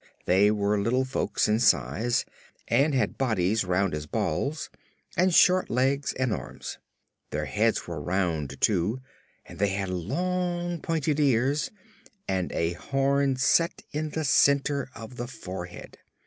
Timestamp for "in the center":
13.91-14.89